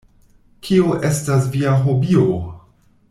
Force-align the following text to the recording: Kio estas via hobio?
Kio 0.69 0.95
estas 1.09 1.45
via 1.57 1.75
hobio? 1.85 2.25